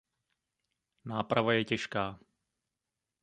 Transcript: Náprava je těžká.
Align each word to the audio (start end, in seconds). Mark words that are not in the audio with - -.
Náprava 1.05 1.53
je 1.53 1.65
těžká. 1.65 2.19